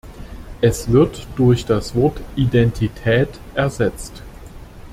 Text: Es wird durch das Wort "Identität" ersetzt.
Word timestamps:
Es 0.61 0.91
wird 0.91 1.27
durch 1.35 1.65
das 1.67 1.93
Wort 1.93 2.19
"Identität" 2.35 3.27
ersetzt. 3.53 4.23